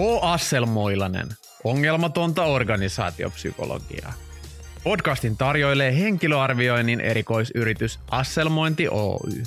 [0.00, 0.02] H.
[0.22, 1.28] Asselmoilanen,
[1.64, 4.12] ongelmatonta organisaatiopsykologiaa.
[4.84, 9.42] Podcastin tarjoilee henkilöarvioinnin erikoisyritys Asselmointi Oy.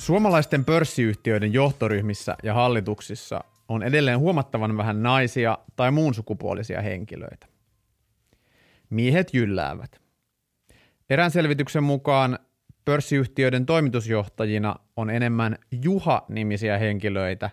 [0.00, 7.46] Suomalaisten pörssiyhtiöiden johtoryhmissä ja hallituksissa on edelleen huomattavan vähän naisia tai muun sukupuolisia henkilöitä.
[8.90, 10.00] Miehet jylläävät.
[11.10, 12.38] Erään selvityksen mukaan
[12.84, 17.50] pörssiyhtiöiden toimitusjohtajina on enemmän Juha-nimisiä henkilöitä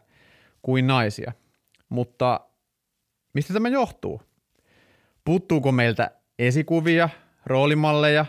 [0.61, 1.31] kuin naisia.
[1.89, 2.39] Mutta
[3.33, 4.21] mistä tämä johtuu?
[5.25, 7.09] Puuttuuko meiltä esikuvia,
[7.45, 8.25] roolimalleja?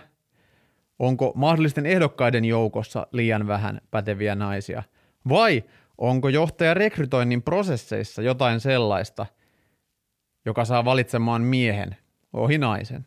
[0.99, 4.83] Onko mahdollisten ehdokkaiden joukossa liian vähän päteviä naisia?
[5.29, 5.65] Vai
[5.99, 9.27] onko johtaja rekrytoinnin prosesseissa jotain sellaista,
[10.45, 11.97] joka saa valitsemaan miehen
[12.33, 13.07] ohi naisen?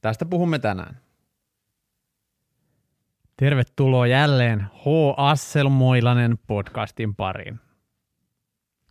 [0.00, 1.00] Tästä puhumme tänään.
[3.36, 4.84] Tervetuloa jälleen H.
[5.16, 7.60] Asselmoilanen podcastin pariin.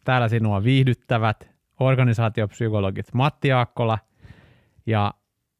[0.03, 3.99] Täällä sinua viihdyttävät organisaatiopsykologit Matti Aakkola
[4.85, 5.13] ja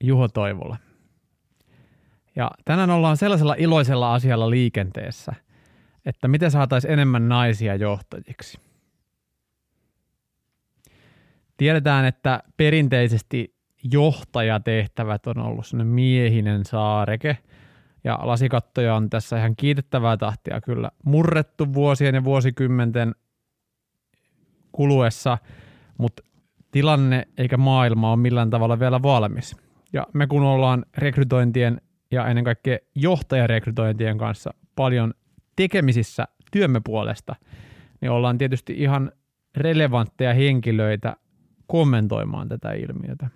[0.04, 0.78] Juho Toivola.
[2.36, 5.34] Ja tänään ollaan sellaisella iloisella asialla liikenteessä,
[6.06, 8.60] että miten saataisiin enemmän naisia johtajiksi.
[11.58, 13.56] Tiedetään, että perinteisesti
[13.92, 17.38] johtajatehtävät on ollut sellainen miehinen saareke,
[18.04, 23.16] ja lasikattoja on tässä ihan kiitettävää tahtia kyllä murrettu vuosien ja vuosikymmenten
[24.72, 25.38] kuluessa,
[25.98, 26.24] mutta
[26.72, 29.56] tilanne eikä maailma ole millään tavalla vielä valmis.
[29.94, 31.82] Ja me kun ollaan rekrytointien
[32.12, 35.14] ja ennen kaikkea johtajarekrytointien kanssa paljon
[35.56, 37.36] tekemisissä työmme puolesta,
[38.02, 39.12] niin ollaan tietysti ihan
[39.58, 41.16] relevantteja henkilöitä
[41.68, 43.28] kommentoimaan tätä ilmiötä.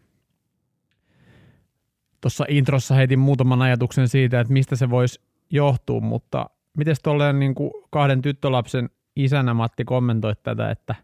[2.22, 7.56] Tuossa introssa heitin muutaman ajatuksen siitä, että mistä se voisi johtua, mutta miten tuolleen niin
[7.90, 10.96] kahden tyttölapsen isänä Matti kommentoi tätä, että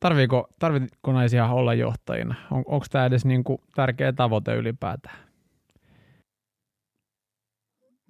[0.00, 2.34] tarviiko, tarvitko naisia olla johtajina?
[2.50, 5.27] On, Onko tämä edes niin kuin tärkeä tavoite ylipäätään?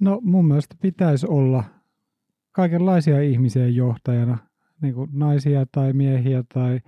[0.00, 1.64] No mun mielestä pitäisi olla
[2.52, 4.38] kaikenlaisia ihmisiä johtajana,
[4.82, 6.80] niin kuin naisia tai miehiä tai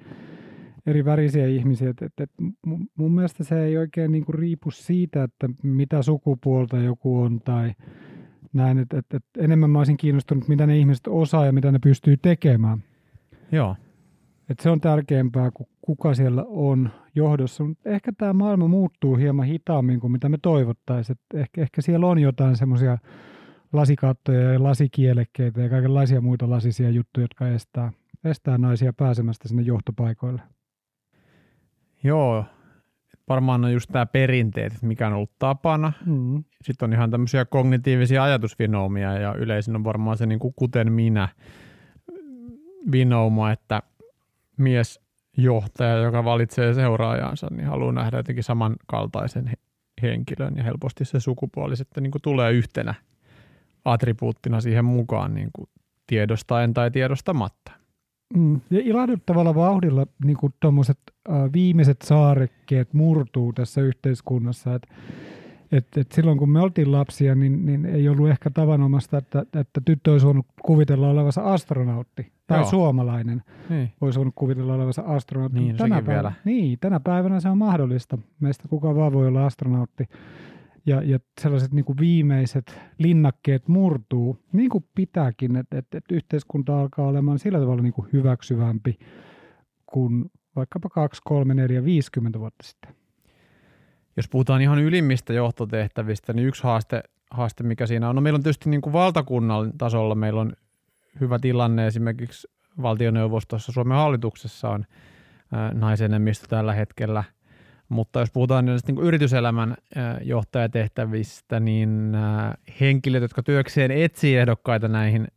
[0.86, 1.90] eri värisiä ihmisiä.
[1.90, 2.30] Et, et,
[2.96, 7.72] mun mielestä se ei oikein niin kuin riipu siitä, että mitä sukupuolta joku on tai
[8.52, 8.78] näin.
[8.78, 12.16] Et, et, et enemmän mä olisin kiinnostunut, mitä ne ihmiset osaa ja mitä ne pystyy
[12.16, 12.82] tekemään.
[13.52, 13.76] Joo.
[14.48, 17.64] Et se on tärkeämpää kuin kuka siellä on johdossa.
[17.64, 21.18] Mutta ehkä tämä maailma muuttuu hieman hitaammin kuin mitä me toivottaisiin.
[21.34, 22.98] Ehkä, ehkä siellä on jotain semmoisia
[23.72, 27.92] lasikattoja ja lasikielekkeitä ja kaikenlaisia muita lasisia juttuja, jotka estää,
[28.24, 30.42] estää naisia pääsemästä sinne johtopaikoille.
[32.04, 32.44] Joo,
[33.28, 35.92] varmaan on just tämä perinteet, mikä on ollut tapana.
[36.06, 36.44] Mm.
[36.62, 41.28] Sitten on ihan tämmöisiä kognitiivisia ajatusvinoumia ja yleisin on varmaan se niin kuin kuten minä
[42.92, 43.82] vinouma, että
[44.56, 45.00] mies
[45.36, 49.50] johtaja, joka valitsee seuraajansa, niin haluaa nähdä jotenkin samankaltaisen
[50.02, 52.94] henkilön ja helposti se sukupuoli sitten niin kuin tulee yhtenä
[53.84, 55.68] attribuuttina siihen mukaan niin kuin
[56.06, 57.72] tiedostaen tai tiedostamatta.
[58.36, 58.60] Mm.
[58.70, 64.74] Ja ilahduttavalla vauhdilla niin kuin äh, viimeiset saarekkeet murtuu tässä yhteiskunnassa.
[64.74, 64.88] Et,
[65.72, 69.80] et, et silloin kun me oltiin lapsia, niin, niin ei ollut ehkä tavanomasta, että, että
[69.84, 72.70] tyttö olisi voinut kuvitella olevansa astronautti tai Joo.
[72.70, 73.92] suomalainen niin.
[74.00, 75.60] olisi voinut kuvitella olevansa astronautti.
[75.60, 76.32] Niin, tänä, päivänä, vielä.
[76.44, 78.18] niin, tänä päivänä se on mahdollista.
[78.40, 80.04] Meistä kuka vaan voi olla astronautti.
[80.86, 86.80] Ja, ja sellaiset niin kuin viimeiset linnakkeet murtuu, niin kuin pitääkin, että, että, että yhteiskunta
[86.80, 88.98] alkaa olemaan sillä tavalla niin kuin hyväksyvämpi
[89.86, 92.94] kuin vaikkapa 2, 3, 4, 50 vuotta sitten.
[94.16, 98.42] Jos puhutaan ihan ylimmistä johtotehtävistä, niin yksi haaste, haaste mikä siinä on, no meillä on
[98.42, 100.52] tietysti niin kuin valtakunnan tasolla meillä on
[101.20, 102.48] hyvä tilanne esimerkiksi
[102.82, 104.84] valtioneuvostossa, Suomen hallituksessa on
[105.74, 107.24] naisenemmistö tällä hetkellä.
[107.88, 109.76] Mutta jos puhutaan niin kuin yrityselämän
[110.22, 112.12] johtajatehtävistä, niin
[112.80, 115.28] henkilöt, jotka työkseen etsii ehdokkaita näihin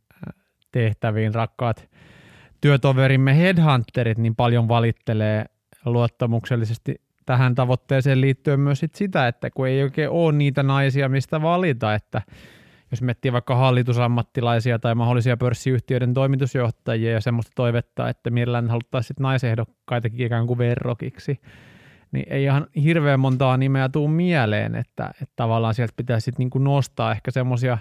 [0.72, 1.88] tehtäviin, rakkaat
[2.60, 5.44] työtoverimme headhunterit, niin paljon valittelee
[5.84, 11.42] luottamuksellisesti tähän tavoitteeseen liittyen myös sit sitä, että kun ei oikein ole niitä naisia, mistä
[11.42, 12.22] valita, että
[12.94, 20.26] jos miettii vaikka hallitusammattilaisia tai mahdollisia pörssiyhtiöiden toimitusjohtajia ja semmoista toivetta, että mielellään haluttaisiin naisehdokkaitakin
[20.26, 21.40] ikään kuin verrokiksi,
[22.12, 26.64] niin ei ihan hirveän montaa nimeä tuu mieleen, että, että tavallaan sieltä pitäisi sitten niin
[26.64, 27.78] nostaa ehkä semmoisia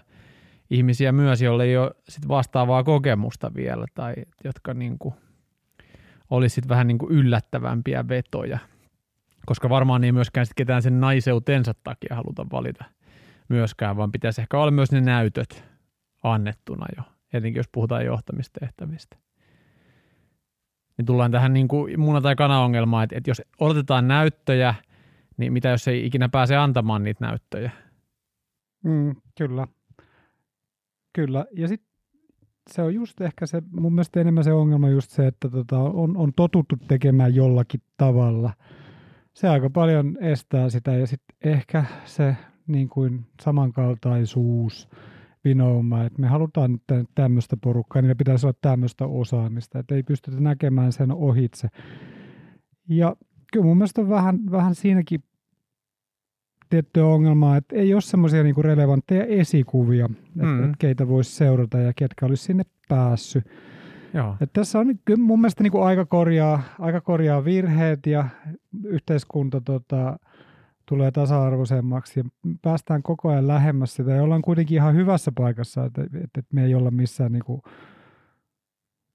[0.69, 4.13] ihmisiä myös, joille ei ole sit vastaavaa kokemusta vielä tai
[4.43, 5.15] jotka niin kuin
[6.29, 8.59] olisi sitten vähän niin kuin yllättävämpiä vetoja.
[9.45, 12.85] Koska varmaan ei myöskään sit ketään sen naiseutensa takia haluta valita
[13.49, 15.63] myöskään, vaan pitäisi ehkä olla myös ne näytöt
[16.23, 17.03] annettuna jo,
[17.33, 19.17] etenkin jos puhutaan johtamistehtävistä.
[20.97, 24.75] Niin tullaan tähän niin kuin muna- tai kana-ongelmaan, että, että jos odotetaan näyttöjä,
[25.37, 27.71] niin mitä jos ei ikinä pääse antamaan niitä näyttöjä?
[28.83, 29.67] Mm, kyllä.
[31.13, 31.45] Kyllä.
[31.51, 31.93] Ja sitten
[32.69, 36.17] se on just ehkä se, mun mielestä enemmän se ongelma just se, että tota, on,
[36.17, 38.53] on totuttu tekemään jollakin tavalla.
[39.33, 42.35] Se aika paljon estää sitä ja sitten ehkä se
[42.67, 44.89] niin kuin samankaltaisuus,
[45.43, 50.39] vinouma, että me halutaan nyt tämmöistä porukkaa, niin pitäisi olla tämmöistä osaamista, että ei pystytä
[50.39, 51.67] näkemään sen ohitse.
[52.89, 53.15] Ja
[53.53, 55.23] kyllä mun mielestä on vähän, vähän siinäkin
[56.69, 60.05] tiettyä ongelmaa, että ei ole semmoisia niinku relevantteja esikuvia,
[60.35, 60.63] että mm.
[60.63, 63.43] et keitä voisi seurata ja ketkä olisi sinne päässyt.
[64.13, 64.35] Joo.
[64.41, 68.25] Et tässä on kyllä mun mielestä niinku aika, korjaa, aika korjaa virheet ja
[68.83, 70.19] yhteiskunta tota,
[70.85, 72.23] tulee tasa-arvoisemmaksi ja
[72.61, 76.75] päästään koko ajan lähemmäs sitä ja ollaan kuitenkin ihan hyvässä paikassa, että, että, me ei
[76.75, 77.61] olla missään niinku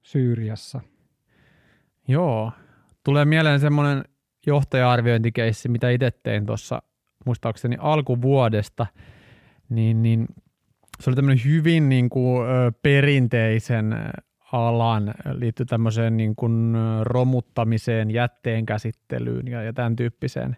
[0.03, 0.81] Syyriassa.
[2.09, 2.53] Joo.
[3.05, 4.05] Tulee mieleen semmoinen
[4.47, 6.83] johtaja-arviointikeissi, mitä itse tein tuossa
[7.27, 8.87] muistaakseni alkuvuodesta,
[9.69, 10.27] niin, niin
[11.01, 12.47] se oli tämmöinen hyvin niin kuin,
[12.83, 13.95] perinteisen
[14.53, 20.57] alan, liittyy tämmöiseen niin kuin romuttamiseen, jätteen käsittelyyn ja, ja tämän tyyppiseen.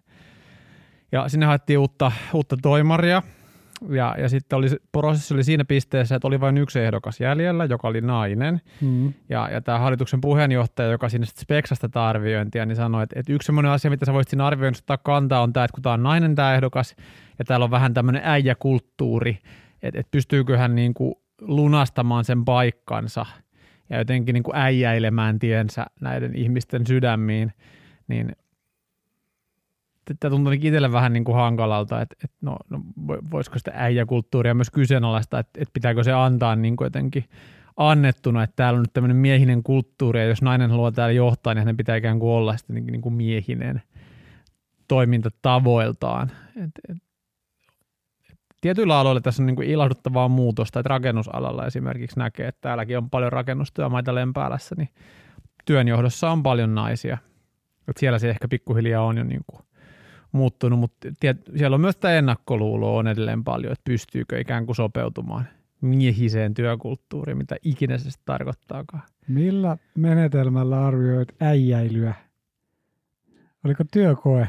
[1.13, 3.23] Ja sinne haettiin uutta, uutta toimaria,
[3.89, 7.89] ja, ja sitten oli, prosessi oli siinä pisteessä, että oli vain yksi ehdokas jäljellä, joka
[7.89, 8.61] oli nainen.
[8.81, 9.13] Mm.
[9.29, 13.33] Ja, ja tämä hallituksen puheenjohtaja, joka sinne sitten speksasi tätä arviointia, niin sanoi, että, että
[13.33, 15.93] yksi sellainen asia, mitä sä voisit siinä arvioinnissa ottaa kantaa, on tämä, että kun tämä
[15.93, 16.97] on nainen tämä ehdokas,
[17.39, 19.39] ja täällä on vähän tämmöinen äijäkulttuuri,
[19.83, 23.27] että, että pystyykö hän niin kuin lunastamaan sen paikkansa
[23.91, 27.53] ja jotenkin niin kuin äijäilemään tiensä näiden ihmisten sydämiin,
[28.09, 28.33] niin
[30.21, 32.81] tämä tuntuu itselle vähän niin kuin hankalalta, että, että no, no,
[33.31, 37.25] voisiko sitä äijäkulttuuria myös kyseenalaista, että, että pitääkö se antaa niin kuin jotenkin
[37.77, 41.61] annettuna, että täällä on nyt tämmöinen miehinen kulttuuri, ja jos nainen haluaa täällä johtaa, niin
[41.61, 43.83] hänen pitää ikään kuin olla sitten niin, niin kuin miehinen
[44.89, 46.31] toimintatavoiltaan.
[46.57, 46.97] Et, et,
[48.61, 53.11] tietyillä aloilla tässä on niin kuin ilahduttavaa muutosta, että rakennusalalla esimerkiksi näkee, että täälläkin on
[53.11, 54.89] paljon rakennustyömaita Lempäälässä, niin
[55.65, 57.19] työnjohdossa on paljon naisia.
[57.89, 59.63] Et siellä se ehkä pikkuhiljaa on jo niin kuin
[60.33, 64.77] muuttunut, mutta tiet, siellä on myös tämä ennakkoluulo on edelleen paljon, että pystyykö ikään kuin
[64.77, 65.45] sopeutumaan
[65.81, 69.03] miehiseen työkulttuuriin, mitä ikinä se tarkoittaakaan.
[69.29, 72.15] Millä menetelmällä arvioit äijäilyä?
[73.65, 74.49] Oliko työkoe?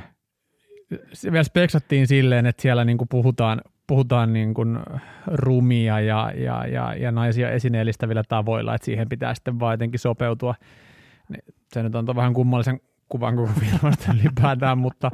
[1.13, 4.79] Se vielä speksattiin silleen, että siellä niin kuin puhutaan, puhutaan niin kuin
[5.27, 10.55] rumia ja, ja, ja, ja naisia esineellistävillä tavoilla, että siihen pitää sitten vaan jotenkin sopeutua.
[11.73, 12.79] Se nyt on vähän kummallisen
[13.11, 15.11] kuvan koko firmasta ylipäätään, mutta,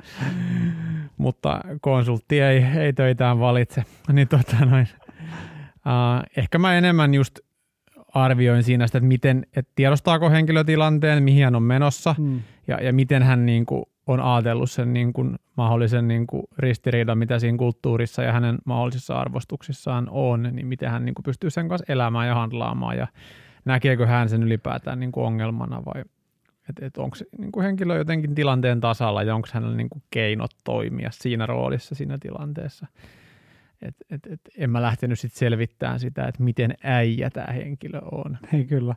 [1.17, 3.83] mutta konsultti ei, ei töitään valitse.
[4.13, 4.87] Niin tota noin.
[5.75, 7.39] Uh, ehkä mä enemmän just
[8.13, 12.39] arvioin siinä sitä, että miten, että tiedostaako henkilötilanteen, mihin hän on menossa mm.
[12.67, 17.17] ja, ja miten hän niin kuin on ajatellut sen niin kuin mahdollisen niin kuin ristiriidan,
[17.17, 21.69] mitä siinä kulttuurissa ja hänen mahdollisissa arvostuksissaan on, niin miten hän niin kuin pystyy sen
[21.69, 23.07] kanssa elämään ja handlaamaan ja
[23.65, 26.03] näkeekö hän sen ylipäätään niin kuin ongelmana vai,
[26.69, 31.09] että et onko niin henkilö jotenkin tilanteen tasalla ja onko hänellä niin kuin keinot toimia
[31.11, 32.87] siinä roolissa siinä tilanteessa.
[33.81, 38.37] Et, et, et en mä lähtenyt sitten selvittämään sitä, että miten äijä tämä henkilö on.
[38.53, 38.95] Ei kyllä.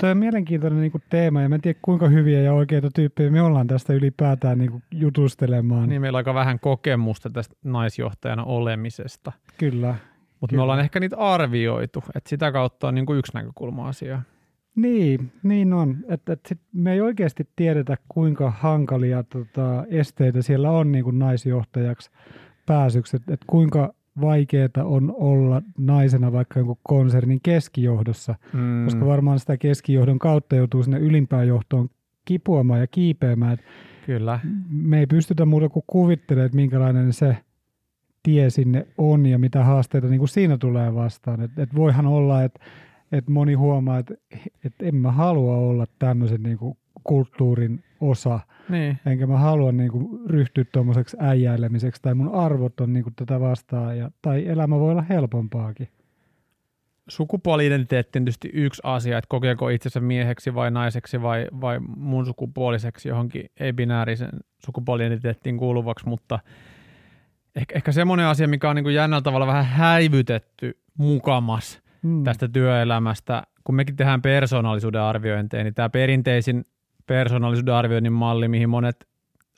[0.00, 3.42] Tuo on mielenkiintoinen niin teema ja mä en tiedä kuinka hyviä ja oikeita tyyppejä me
[3.42, 5.88] ollaan tästä ylipäätään niin jutustelemaan.
[5.88, 9.32] Niin meillä on aika vähän kokemusta tästä naisjohtajana olemisesta.
[9.58, 9.94] Kyllä.
[10.40, 14.22] Mutta me ollaan ehkä niitä arvioitu, että sitä kautta on niin kuin yksi näkökulma asiaa.
[14.76, 15.96] Niin, niin on.
[16.08, 21.18] Että, että sit me ei oikeasti tiedetä, kuinka hankalia tota, esteitä siellä on niin kuin
[21.18, 22.10] naisjohtajaksi
[22.66, 23.16] pääsyksi.
[23.16, 28.84] Että, että kuinka vaikeaa on olla naisena vaikka jonkun konsernin keskijohdossa, mm.
[28.84, 31.88] koska varmaan sitä keskijohdon kautta joutuu sinne ylimpään johtoon
[32.24, 33.58] kipuamaan ja kiipeämään.
[34.06, 34.40] Kyllä.
[34.68, 37.36] Me ei pystytä muuta kuin kuvittelemaan, että minkälainen se
[38.22, 41.40] tie sinne on ja mitä haasteita niin kuin siinä tulee vastaan.
[41.40, 42.60] Et, et voihan olla, että
[43.12, 44.14] että moni huomaa, että,
[44.64, 48.98] että en mä halua olla tämmöisen niin kuin kulttuurin osa, niin.
[49.06, 53.40] enkä mä halua niin kuin, ryhtyä tuommoiseksi äijäilemiseksi, tai mun arvot on niin kuin, tätä
[53.40, 55.88] vastaan, ja, tai elämä voi olla helpompaakin.
[57.08, 63.08] Sukupuoli-identiteetti on tietysti yksi asia, että kokeeko itsensä mieheksi vai naiseksi vai, vai mun sukupuoliseksi
[63.08, 64.30] johonkin ei-binäärisen
[64.64, 66.38] sukupuoli-identiteettiin kuuluvaksi, mutta
[67.56, 72.24] ehkä, ehkä semmoinen asia, mikä on niin kuin jännällä tavalla vähän häivytetty mukamas– hmm.
[72.24, 76.64] tästä työelämästä, kun mekin tehdään persoonallisuuden arviointeja, niin tämä perinteisin
[77.06, 79.08] persoonallisuuden arvioinnin malli, mihin monet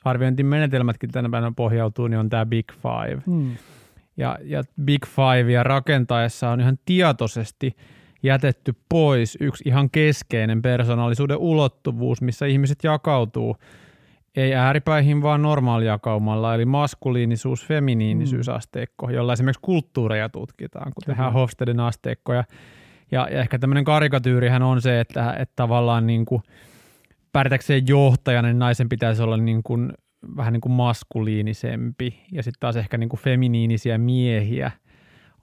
[0.05, 3.21] arviointimenetelmätkin tänä päivänä pohjautuu, niin on tämä Big Five.
[3.25, 3.55] Hmm.
[4.17, 7.75] Ja, ja Big Fivea rakentaessa on ihan tietoisesti
[8.23, 13.57] jätetty pois yksi ihan keskeinen persoonallisuuden ulottuvuus, missä ihmiset jakautuu
[14.35, 19.13] ei ääripäihin, vaan normaalijakaumalla, eli maskuliinisuus, feminiinisyysasteikko, mm.
[19.13, 21.15] jolla esimerkiksi kulttuureja tutkitaan, kun Kyllä.
[21.15, 22.43] tehdään Hofstedin asteikkoja.
[23.11, 26.41] Ja, ja ehkä tämmöinen karikatyyrihän on se, että, että tavallaan niin kuin
[27.31, 29.93] pärjätäkseen johtajana, niin naisen pitäisi olla niin kuin,
[30.37, 34.71] vähän niin kuin maskuliinisempi, ja sitten taas ehkä niin kuin feminiinisiä miehiä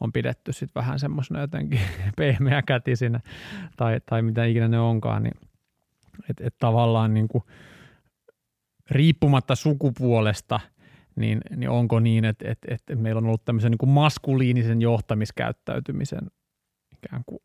[0.00, 1.80] on pidetty sitten vähän semmoisena jotenkin
[2.16, 3.20] pehmeäkätisinä,
[3.76, 5.34] tai, tai mitä ikinä ne onkaan, niin
[6.30, 7.44] että et tavallaan niin kuin–
[8.90, 10.60] riippumatta sukupuolesta,
[11.16, 16.30] niin, niin onko niin, että, että, että meillä on ollut tämmöisen niin kuin maskuliinisen johtamiskäyttäytymisen
[16.92, 17.42] ikään kuin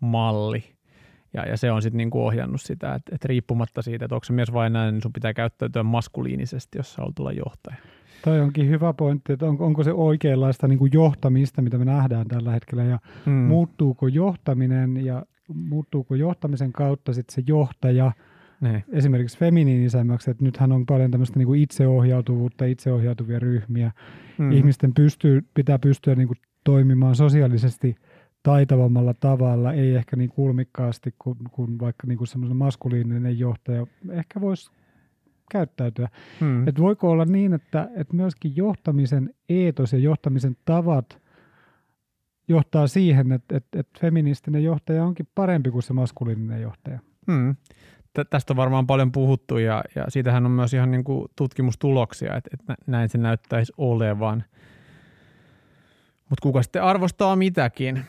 [0.00, 0.64] malli.
[1.34, 4.32] Ja, ja se on sitten niin ohjannut sitä, että, että riippumatta siitä, että onko se
[4.32, 7.76] mies vai näin, niin sun pitää käyttäytyä maskuliinisesti, jos sä haluat tulla johtaja.
[8.24, 12.28] Toi onkin hyvä pointti, että on, onko se oikeanlaista niin kuin johtamista, mitä me nähdään
[12.28, 13.34] tällä hetkellä, ja hmm.
[13.34, 18.12] muuttuuko johtaminen ja muuttuuko johtamisen kautta sitten se johtaja–
[18.60, 18.84] ne.
[18.92, 23.92] esimerkiksi feminiinisemmäksi, että nythän on paljon tämmöistä niin kuin itseohjautuvuutta, itseohjautuvia ryhmiä.
[24.38, 24.52] Mm.
[24.52, 27.96] Ihmisten pystyy, pitää pystyä niin kuin toimimaan sosiaalisesti
[28.42, 34.40] taitavammalla tavalla, ei ehkä niin kulmikkaasti kuin, kuin vaikka niin kuin semmoinen maskuliininen johtaja ehkä
[34.40, 34.70] voisi
[35.50, 36.08] käyttäytyä.
[36.40, 36.68] Hmm.
[36.68, 41.22] Et voiko olla niin, että, että myöskin johtamisen eetos ja johtamisen tavat
[42.48, 46.98] johtaa siihen, että, että, että feministinen johtaja onkin parempi kuin se maskuliininen johtaja?
[47.32, 47.56] Hmm
[48.30, 52.50] tästä on varmaan paljon puhuttu ja, ja siitähän on myös ihan niin kuin tutkimustuloksia, että,
[52.52, 54.44] että näin se näyttäisi olevan.
[56.30, 58.00] Mutta kuka sitten arvostaa mitäkin?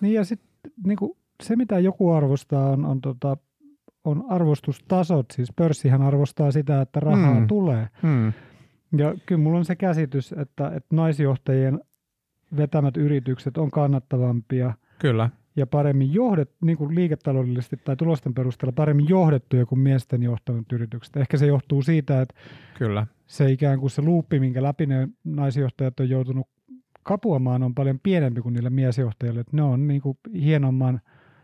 [0.00, 0.98] Niin ja sitten niin
[1.42, 3.36] se, mitä joku arvostaa, on, on, tota,
[4.04, 5.26] on arvostustasot.
[5.32, 7.46] Siis pörssihän arvostaa sitä, että rahaa mm.
[7.46, 7.88] tulee.
[8.02, 8.32] Mm.
[8.96, 11.80] Ja kyllä mulla on se käsitys, että, että naisjohtajien
[12.56, 14.74] vetämät yritykset on kannattavampia.
[14.98, 20.72] Kyllä ja paremmin johdet, niin kuin liiketaloudellisesti tai tulosten perusteella paremmin johdettuja kuin miesten johtavat
[20.72, 21.16] yritykset.
[21.16, 22.34] Ehkä se johtuu siitä, että
[22.78, 23.06] Kyllä.
[23.26, 26.46] se ikään kuin se luuppi, minkä läpi ne naisjohtajat on joutunut
[27.02, 29.40] kapuamaan, on paljon pienempi kuin niillä miesjohtajilla.
[29.40, 31.00] Että ne on niin kuin hienomman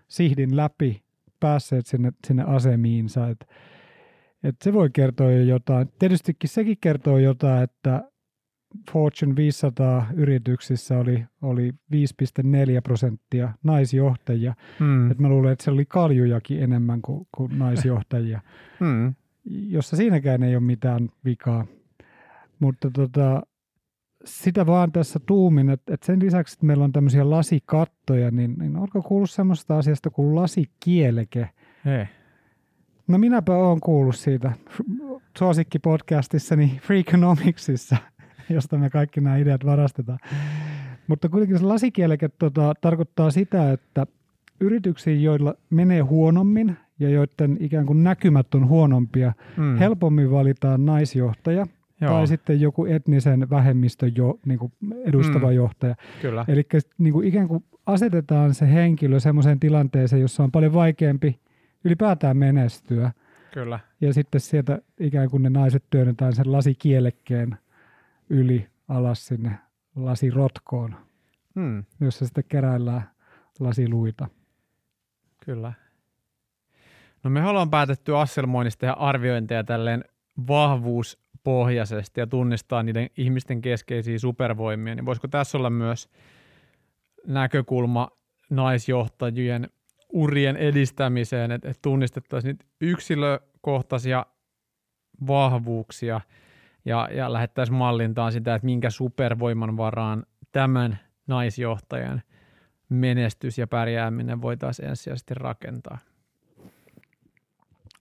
[0.09, 1.02] sihdin läpi
[1.40, 3.29] päässeet sinne, sinne asemiinsa.
[3.29, 3.47] Että
[4.43, 5.88] et se voi kertoa jo jotain.
[5.99, 8.11] Tietystikin sekin kertoo jotain, että
[8.93, 12.00] Fortune 500 yrityksissä oli, oli 5,4
[12.85, 14.55] prosenttia naisjohtajia.
[14.81, 15.11] Mm.
[15.11, 18.41] Et mä luulen, että se oli kaljujakin enemmän kuin, kuin naisjohtajia,
[18.81, 19.15] mm.
[19.45, 21.67] jossa siinäkään ei ole mitään vikaa.
[22.59, 23.43] Mutta tota,
[24.25, 28.77] sitä vaan tässä tuumin, että, että sen lisäksi, että meillä on tämmöisiä lasikattoja, niin, niin
[28.77, 31.49] onko kuullut semmoista asiasta kuin lasikieleke?
[31.87, 32.07] Ei.
[33.09, 34.53] No minäpä olen kuullut siitä
[35.39, 37.97] suosikkipodcastissani Freakonomicsissa–
[38.54, 40.19] josta me kaikki nämä ideat varastetaan.
[41.07, 44.07] Mutta kuitenkin se lasikieleke tota, tarkoittaa sitä, että
[44.61, 49.76] yrityksiin, joilla menee huonommin ja joiden ikään kuin näkymät on huonompia, mm.
[49.76, 51.66] helpommin valitaan naisjohtaja
[52.00, 52.12] Joo.
[52.12, 54.73] tai sitten joku etnisen vähemmistön jo, niin kuin
[55.04, 55.52] edustava mm.
[55.52, 55.95] johtaja.
[56.23, 56.45] Kyllä.
[56.49, 56.62] Eli
[56.99, 61.38] niin kuin ikään kuin asetetaan se henkilö sellaiseen tilanteeseen, jossa on paljon vaikeampi
[61.85, 63.12] ylipäätään menestyä.
[63.54, 63.78] Kyllä.
[64.00, 67.57] Ja sitten sieltä ikään kuin ne naiset työnnetään sen lasikielekkeen–
[68.31, 69.59] yli alas sinne
[69.97, 70.97] lasirotkoon,
[71.55, 71.85] hmm.
[72.01, 73.11] jossa sitten keräillään
[73.61, 74.29] lasiluita.
[75.45, 75.73] Kyllä.
[77.25, 80.05] No me ollaan päätetty asselmoinnista ja arviointeja tälleen
[80.49, 86.09] vahvuuspohjaisesti ja tunnistaa niiden ihmisten keskeisiä supervoimia, niin voisiko tässä olla myös
[87.27, 88.11] näkökulma
[88.51, 89.71] naisjohtajien
[90.13, 94.27] urien edistämiseen, että, tunnistettaisiin yksilökohtaisia
[95.27, 96.21] vahvuuksia–
[96.85, 102.23] ja, ja lähettäisiin mallintaan sitä, että minkä supervoiman varaan tämän naisjohtajan
[102.89, 105.99] menestys ja pärjääminen voitaisiin ensisijaisesti rakentaa.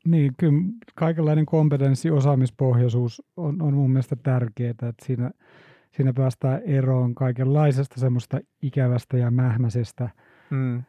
[0.05, 0.63] Niin, kyllä
[0.95, 5.31] kaikenlainen kompetenssi, osaamispohjaisuus on, on mun mielestä tärkeää, että siinä,
[5.91, 10.09] siinä päästään eroon kaikenlaisesta semmoista ikävästä ja mähmäisestä
[10.49, 10.83] mm.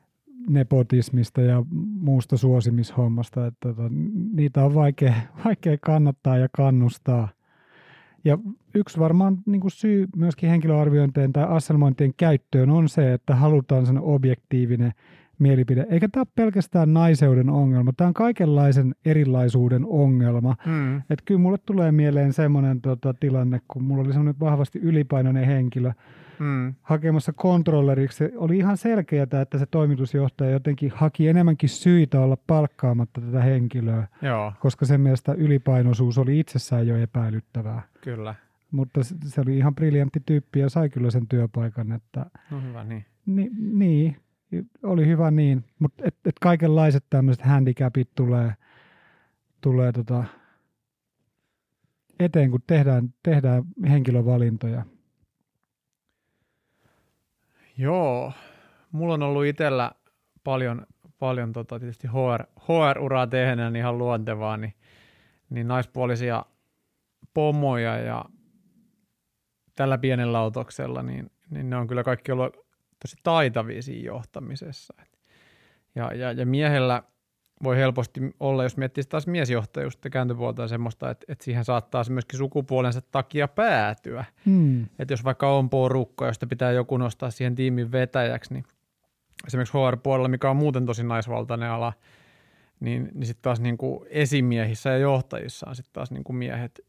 [0.49, 1.65] nepotismista ja
[2.01, 3.83] muusta suosimishommasta, että tota,
[4.33, 7.29] niitä on vaikea, vaikea kannattaa ja kannustaa–
[8.25, 8.39] ja
[8.75, 14.01] yksi varmaan niin kuin syy myöskin henkilöarviointeen tai asselmointien käyttöön on se, että halutaan sen
[14.01, 14.93] objektiivinen
[15.39, 15.87] mielipide.
[15.91, 20.57] Eikä tämä ole pelkästään naiseuden ongelma, tämä on kaikenlaisen erilaisuuden ongelma.
[20.67, 20.97] Mm.
[20.97, 25.93] Että kyllä mulle tulee mieleen semmoinen tota, tilanne, kun mulla oli semmoinen vahvasti ylipainoinen henkilö,
[26.41, 26.75] Mm.
[26.83, 28.19] hakemassa kontrolleriksi.
[28.19, 34.09] Se oli ihan selkeää, että se toimitusjohtaja jotenkin haki enemmänkin syitä olla palkkaamatta tätä henkilöä,
[34.23, 37.83] Joo, koska sen mielestä ylipainoisuus oli itsessään jo epäilyttävää.
[38.01, 38.35] kyllä.
[38.71, 42.85] Mutta se- se oli ihan briljantti tyyppi ja sai kyllä sen työpaikan, että No hyvä,
[42.85, 43.05] niin.
[43.27, 44.17] Ni, niin,
[44.83, 48.55] oli hyvä niin, mutta et, et kaikenlaiset tämmöiset handicapit tulee,
[49.61, 50.25] tulee tota
[52.21, 54.85] eteen, kun tehdään, tehdään henkilövalintoja.
[57.81, 58.33] Joo,
[58.93, 59.93] mulla on ollut itsellä
[60.45, 60.87] paljon,
[61.19, 64.75] paljon tota, tietysti HR, HR-uraa tehneenä niin ihan luontevaa, niin,
[65.51, 66.45] niin naispuolisia
[67.35, 68.25] pomoja ja
[69.77, 72.57] tällä pienellä otoksella, niin, niin ne on kyllä kaikki ollut
[73.03, 74.95] tosi taitavia siinä johtamisessa.
[75.95, 77.03] Ja, ja, ja miehellä
[77.63, 82.39] voi helposti olla, jos miettii taas miesjohtajuutta kääntöpuolta semmoista, että, että siihen saattaa se myöskin
[82.39, 84.25] sukupuolensa takia päätyä.
[84.47, 84.87] Hmm.
[84.99, 88.65] Että jos vaikka on porukka, josta pitää joku nostaa siihen tiimin vetäjäksi, niin
[89.47, 91.93] esimerkiksi HR-puolella, mikä on muuten tosi naisvaltainen ala,
[92.81, 96.81] niin, niin sitten taas niin kuin esimiehissä ja johtajissa on sitten taas niin kuin miehet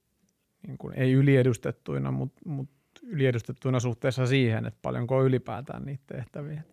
[0.67, 2.69] niin kuin ei yliedustettuina, mutta mut
[3.03, 6.63] yliedustettuina suhteessa siihen, että paljonko on ylipäätään niitä tehtäviä.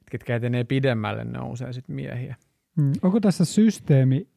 [0.00, 2.36] Et ketkä etenee pidemmälle, ne on usein sitten miehiä.
[2.76, 2.92] Hmm.
[3.02, 4.28] Onko tässä systeemi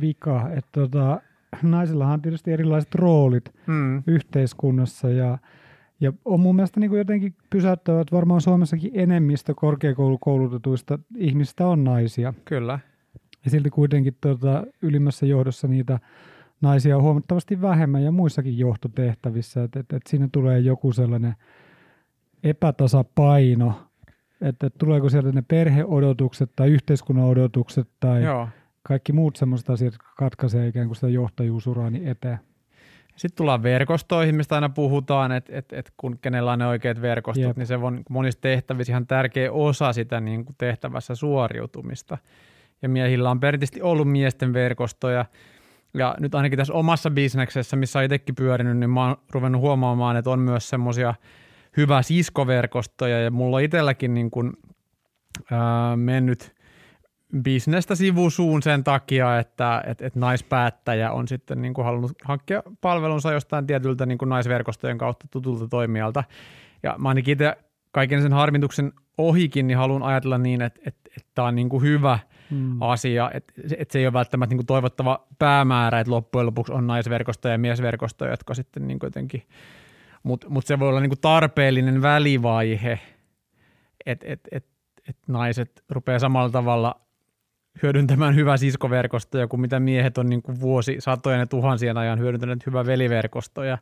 [0.00, 1.20] vika, että tota,
[1.62, 4.02] naisillahan on tietysti erilaiset roolit Hmm.
[4.06, 5.38] yhteiskunnassa ja,
[6.00, 11.84] ja on mun mielestä niin kuin jotenkin pysäyttävää, että varmaan Suomessakin enemmistö korkeakoulukoulutetuista ihmistä on
[11.84, 12.34] naisia.
[12.44, 12.78] Kyllä.
[13.44, 16.00] Ja silti kuitenkin tuota, ylimmässä johdossa niitä
[16.60, 19.62] naisia on huomattavasti vähemmän ja muissakin johtotehtävissä.
[19.62, 21.34] Että et, et siinä tulee joku sellainen
[22.42, 23.74] epätasapaino,
[24.42, 28.48] että et tuleeko sieltä ne perheodotukset tai yhteiskunnan odotukset tai Joo.
[28.82, 32.38] Kaikki muut semmoiset asiat, jotka katkaisee ikään kuin sitä johtajuusuraani eteen.
[33.16, 37.42] Sitten tullaan verkostoihin, mistä aina puhutaan, että et, et kun kenellä on ne oikeat verkostot,
[37.42, 37.48] Jep.
[37.48, 37.56] Jep.
[37.56, 42.18] niin se on monissa tehtävissä ihan tärkeä osa sitä niin kuin tehtävässä suoriutumista.
[42.82, 45.24] Ja miehillä on perinteisesti ollut miesten verkostoja.
[45.94, 50.16] Ja nyt ainakin tässä omassa bisneksessä, missä olen itsekin pyörinyt, niin mä oon ruvennut huomaamaan,
[50.16, 51.14] että on myös semmoisia
[51.76, 53.20] hyvä siskoverkostoja.
[53.22, 54.52] Ja mulla on itselläkin niin kuin,
[55.50, 56.54] ää, mennyt
[57.42, 63.32] bisnestä sivusuun sen takia, että et, et naispäättäjä on sitten niin kuin halunnut hankkia palvelunsa
[63.32, 66.24] jostain tietyltä niin kuin naisverkostojen kautta tutulta toimijalta.
[66.82, 67.56] Ja mä ainakin itse
[67.92, 71.82] kaiken sen harmituksen ohikin, niin haluan ajatella niin, että, että, että tämä on niin kuin
[71.82, 72.18] hyvä
[72.50, 72.82] Mm.
[72.82, 76.72] asia, että, se- että se ei ole välttämättä niin kuin toivottava päämäärä, että loppujen lopuksi
[76.72, 79.42] on naisverkostoja ja miesverkostoja, jotka sitten niin kuin jotenkin,
[80.22, 83.00] mutta mut se voi olla niin kuin tarpeellinen välivaihe,
[84.06, 84.66] että et, et,
[85.08, 87.00] et naiset rupeaa samalla tavalla
[87.82, 92.66] hyödyntämään hyvää siskoverkostoja kuin mitä miehet on niin kuin vuosi, satojen ja tuhansien ajan hyödyntäneet
[92.66, 93.78] hyvää veliverkostoja,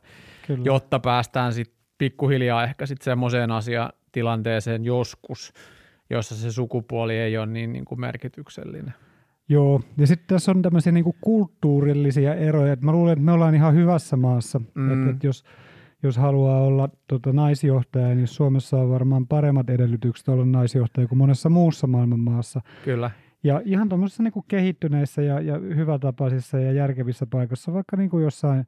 [0.47, 0.63] Kyllä.
[0.65, 5.53] jotta päästään sitten pikkuhiljaa ehkä sitten semmoiseen asiatilanteeseen joskus,
[6.09, 8.93] jossa se sukupuoli ei ole niin, niin kuin merkityksellinen.
[9.49, 12.73] Joo, ja sitten tässä on tämmöisiä niinku kulttuurillisia eroja.
[12.73, 14.61] Et mä luulen, että me ollaan ihan hyvässä maassa.
[14.75, 14.91] Mm.
[14.91, 15.43] Että et jos,
[16.03, 21.49] jos haluaa olla tota, naisjohtaja, niin Suomessa on varmaan paremmat edellytykset olla naisjohtaja kuin monessa
[21.49, 22.61] muussa maailman maassa.
[22.85, 23.11] Kyllä,
[23.43, 28.67] Ja ihan tuommoisissa niinku kehittyneissä ja, ja hyvätapaisissa ja järkevissä paikoissa, vaikka niinku jossain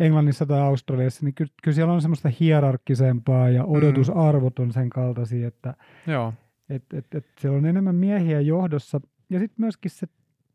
[0.00, 5.48] Englannissa tai Australiassa, niin ky- kyllä siellä on semmoista hierarkkisempaa ja odotusarvot on sen kaltaisia,
[5.48, 5.74] että
[6.06, 6.32] joo,
[6.68, 9.00] et, et, et siellä on enemmän miehiä johdossa.
[9.30, 10.06] Ja sitten myöskin se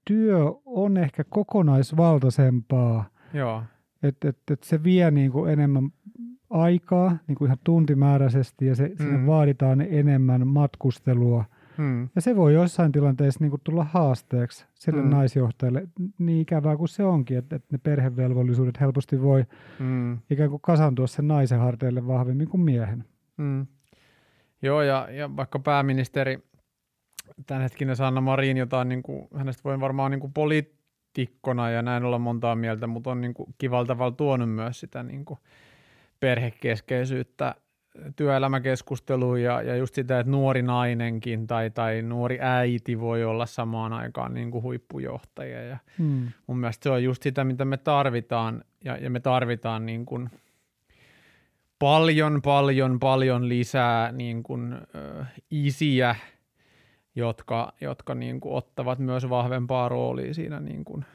[0.06, 3.06] työ on ehkä kokonaisvaltaisempaa.
[3.34, 3.64] joo,
[4.04, 5.90] Että et, et se vie niinku enemmän
[6.50, 8.98] aikaa niinku ihan tuntimääräisesti ja se, mm.
[8.98, 9.26] siinä Mm.
[9.28, 11.46] vaaditaan enemmän matkustelua.
[11.78, 12.10] hmm.
[12.16, 15.06] Ja se voi jossain tilanteessa niinku tulla haasteeksi sille mm.
[15.06, 15.12] Mm.
[15.12, 19.46] naisjohtajalle, niin ikävää kuin se onkin, että, että ne perhevelvollisuudet helposti voi
[19.80, 20.18] Hmm.
[20.30, 23.06] ikään kuin kasantua sen naisen harteille vahvemmin kuin miehen.
[23.38, 23.68] Hmm.
[24.62, 26.40] Joo, ja, ja vaikka pääministeri,
[27.48, 30.34] tämänhetkinen Sanna Marin, jota on niin kuin, hänestä voi varmaan niin kuin
[31.14, 35.04] poliitikkona ja näin olla montaa mieltä, mutta on niin kuin kivalla tavalla tuonut myös sitä
[35.04, 35.40] niin kuin
[36.20, 37.56] perhekeskeisyyttä
[38.16, 43.94] työelämäkeskusteluun ja, ja just sitä, että nuori nainenkin tai, tai nuori äiti voi olla samaan
[43.94, 46.28] aikaan niin kuin huippujohtaja ja Mm.
[46.48, 50.30] mun mielestä se on just sitä, mitä me tarvitaan ja, ja me tarvitaan niin kuin
[51.80, 56.16] paljon, paljon, paljon lisää niin kuin, ö, isiä,
[57.20, 61.06] jotka, jotka niin kuin ottavat myös vahvempaa roolia siinä niin kuin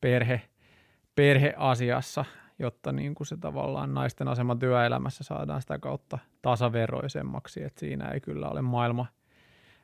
[0.00, 0.42] perhe,
[1.14, 2.24] perheasiassa,
[2.58, 8.20] jotta niin kuin se tavallaan naisten asema työelämässä saadaan sitä kautta tasaveroisemmaksi, että siinä ei
[8.20, 9.06] kyllä ole maailma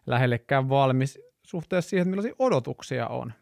[0.07, 3.33] lähellekään valmis suhteessa siihen, millaisia odotuksia on.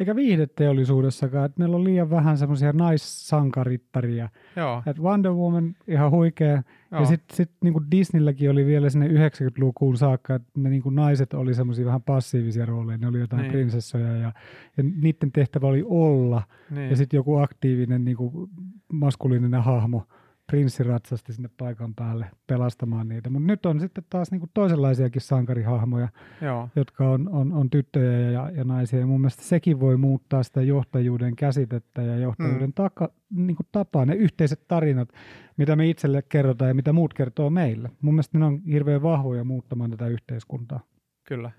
[0.00, 4.28] Eikä viihdeteollisuudessakaan, että meillä on liian vähän semmoisia naissankarittaria.
[4.56, 7.00] Joo, Että Wonder Woman ihan huikea, joo.
[7.00, 11.54] ja sitten sit, niinku Disneylläkin oli vielä sinne 90-lukuun saakka, että ne niinku naiset oli
[11.54, 13.52] semmoisia vähän passiivisia rooleja, ne oli jotain niin.
[13.52, 14.32] prinsessoja ja,
[14.76, 16.42] ja niiden tehtävä oli olla.
[16.70, 16.90] niin.
[16.90, 18.48] Ja sitten joku aktiivinen niinku,
[18.92, 20.06] maskuliininen hahmo,
[20.54, 23.30] prinssi ratsasti sinne paikan päälle pelastamaan niitä.
[23.30, 26.08] Mutta nyt on sitten taas niinku toisenlaisiakin sankarihahmoja,
[26.40, 26.68] joo.
[26.76, 28.98] jotka on, on, on tyttöjä ja, ja naisia.
[28.98, 32.72] Ja mun mielestä sekin voi muuttaa sitä johtajuuden käsitettä ja johtajuuden mm.
[32.72, 35.08] taka, niin kuin tapaa, ne yhteiset tarinat,
[35.56, 37.90] mitä me itselle kerrotaan ja mitä muut kertoo meille.
[38.00, 40.80] Mun mielestä ne on hirveän vahvoja muuttamaan tätä yhteiskuntaa.
[41.24, 41.50] Kyllä.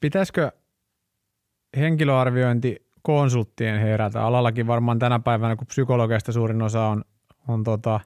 [0.00, 0.52] Pitäisikö
[1.76, 4.22] henkilöarviointikonsulttien herätä?
[4.22, 7.04] Alallakin varmaan tänä päivänä, kun psykologeista suurin osa on,
[7.48, 8.00] on tota,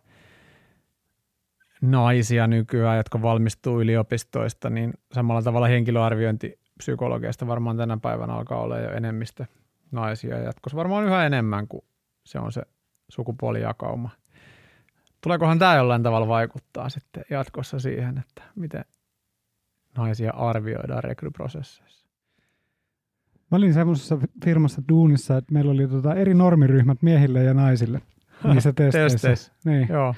[1.80, 8.90] naisia nykyään, jotka valmistuu yliopistoista, niin samalla tavalla henkilöarviointipsykologeista varmaan tänä päivänä alkaa olla jo
[8.90, 9.46] enemmistö
[9.90, 10.38] naisia.
[10.38, 11.84] Ja Jatkossa varmaan yhä enemmän, kun
[12.24, 12.62] se on se
[13.08, 14.10] sukupuolijakauma.
[15.20, 18.84] Tuleekohan tämä jollain tavalla vaikuttaa sitten jatkossa siihen, että miten
[19.96, 22.06] naisia arvioidaan rekryprosesseissa?
[23.50, 28.00] Mä olin semmoisessa firmassa duunissa, että meillä oli tota eri normiryhmät miehille ja naisille
[28.52, 29.28] niissä testeissä.
[29.28, 29.52] Testeissä.
[29.64, 29.88] Niin.
[29.90, 30.14] Joo,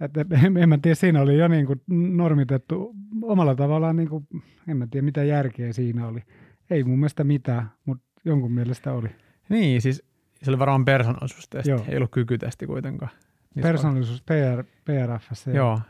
[0.00, 1.80] Et, et, en, en mä tiedä, siinä oli jo niin kuin
[2.16, 4.26] normitettu omalla tavallaan, niin kuin,
[4.68, 6.22] en mä tiedä mitä järkeä siinä oli.
[6.70, 9.08] Ei mun mielestä mitään, mutta jonkun mielestä oli.
[9.48, 10.02] niin siis
[10.42, 11.84] se oli varmaan persoonallisuustesti, Joo.
[11.88, 13.10] ei ollut kykytesti kuitenkaan.
[13.54, 14.64] Niissä Persoonallisuus PR,
[15.08, 15.80] var- Joo,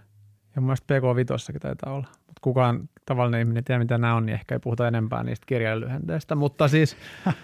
[0.56, 2.06] ja mun mielestä PK5 taitaa olla.
[2.26, 5.46] Mutta kukaan tavallinen ihminen ei tiedä, mitä nämä on, niin ehkä ei puhuta enempää niistä
[5.46, 6.34] kirjailyhenteistä.
[6.34, 6.96] Mutta siis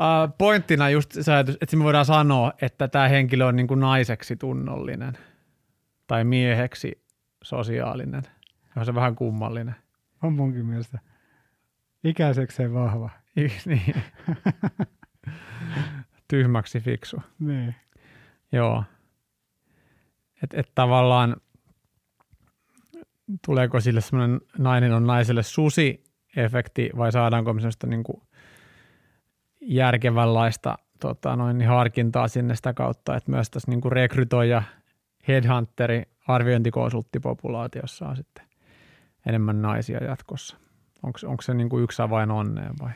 [0.00, 3.80] äh, pointtina just se ajatus, että me voidaan sanoa, että tämä henkilö on niin kuin
[3.80, 5.12] naiseksi tunnollinen
[6.06, 7.02] tai mieheksi
[7.42, 8.22] sosiaalinen.
[8.76, 9.74] On se vähän kummallinen.
[10.22, 10.98] On munkin mielestä.
[12.04, 13.10] Ikäisekseen vahva.
[13.66, 13.94] niin.
[16.28, 17.22] Tyhmäksi fiksu.
[17.38, 17.74] Niin.
[18.52, 18.84] Joo.
[20.42, 21.36] Että et tavallaan
[23.46, 28.22] tuleeko sille semmoinen nainen on naiselle susi-efekti vai saadaanko me semmoista niinku
[29.62, 34.62] järkevänlaista tota, noin, niin harkintaa sinne sitä kautta, että myös tässä niinku rekrytoija,
[35.28, 38.44] headhunteri, arviointikonsulttipopulaatiossa on sitten
[39.26, 40.56] enemmän naisia jatkossa.
[41.02, 42.90] Onko se niinku yksi avain onneen vai?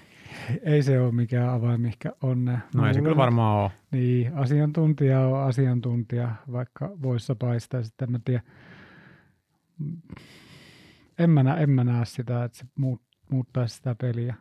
[0.62, 2.58] Ei se ole mikään avain, mikä onne.
[2.74, 3.70] No ei se kyllä varmaan ole.
[3.90, 8.42] Niin, asiantuntija on asiantuntija, vaikka voissa paistaa sitten, mä tiedä.
[11.18, 14.34] En mä, näe, en mä näe sitä, että se muut, muuttaisi sitä peliä.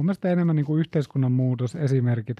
[0.00, 2.36] Mun mielestä enemmän niin kuin yhteiskunnan muutos, esimerkit.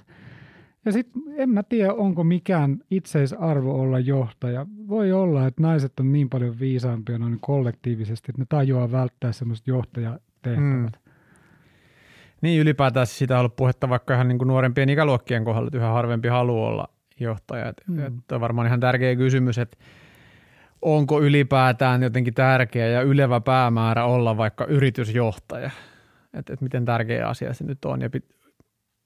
[0.85, 4.65] Ja sitten en mä tiedä, onko mikään itseisarvo olla johtaja.
[4.87, 9.67] Voi olla, että naiset on niin paljon viisaampia noin kollektiivisesti, että ne tajuaa välttää semmoiset
[9.67, 10.59] johtajatehtävät.
[10.59, 10.87] Mm.
[12.41, 15.87] Niin ylipäätään sitä on ollut puhetta vaikka ihan niin kuin nuorempien ikäluokkien kohdalla, että yhä
[15.87, 16.87] harvempi haluaa olla
[17.19, 17.69] johtaja.
[17.69, 18.01] Et, Mm.
[18.01, 18.21] mm.
[18.31, 19.77] on varmaan ihan tärkeä kysymys, että
[20.81, 25.71] onko ylipäätään jotenkin tärkeä ja ylevä päämäärä olla vaikka yritysjohtaja.
[26.33, 28.01] Että et miten tärkeä asia se nyt on.
[28.01, 28.25] Ja pit,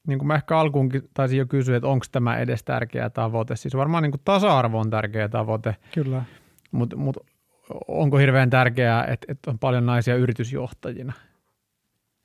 [0.07, 3.55] niin kuin mä ehkä alkuunkin taisin jo kysyä, että onko tämä edes tärkeä tavoite.
[3.55, 6.23] Siis varmaan niin kuin tasa-arvo on tärkeä tavoite, Kyllä.
[6.71, 7.17] mutta mut
[7.87, 11.13] onko hirveän tärkeää, että, että on paljon naisia yritysjohtajina?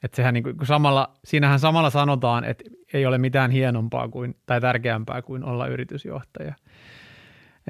[0.02, 4.60] Että sehän niin kuin, samalla, siinähän samalla sanotaan, että ei ole mitään hienompaa kuin, tai
[4.60, 6.54] tärkeämpää kuin olla yritysjohtaja.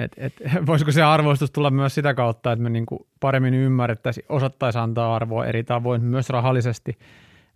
[0.01, 0.33] Et, et,
[0.67, 5.17] voisiko se arvostus tulla myös sitä kautta, että me niin kuin paremmin ymmärrettäisiin, osattaisiin antaa
[5.17, 6.99] arvoa eri tavoin, myös rahallisesti,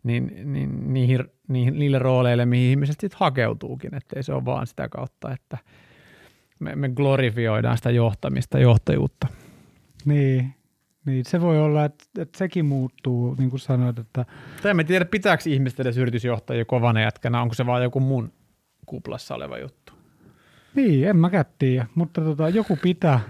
[0.02, 4.88] niin, niin niihin, niihin, niille rooleille, mihin ihmiset sitten hakeutuukin, ettei se ole vaan sitä
[4.88, 5.58] kautta, että
[6.60, 9.26] me, me glorifioidaan sitä johtamista, johtajuutta.
[10.04, 10.54] Niin,
[11.06, 14.24] niin se voi olla, että, että sekin muuttuu, niin kuin sanoit, että
[14.62, 18.32] Tai en tiedä, pitääkö ihmiset edes yritysjohtajia kovana jätkänä, onko se vaan joku mun
[18.86, 19.93] kuplassa oleva juttu.
[20.74, 23.20] Niin, en mäkään tiedä, mutta tota, joku pitää,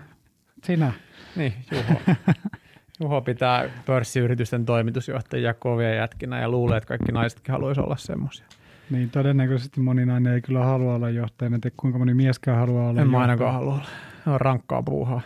[0.63, 0.93] sinä.
[1.37, 2.01] Niin, Juho.
[3.01, 8.47] Juho pitää pörssiyritysten toimitusjohtajia kovia jätkinä ja luulee, että kaikki naisetkin haluaisi olla semmoisia.
[8.91, 11.51] Niin todennäköisesti moni nainen ei kyllä halua olla johtaja.
[11.55, 13.89] En tiedä, kuinka moni mieskään haluaa olla En mä ainakaan halua olla.
[14.27, 15.21] On rankkaa puuhaa.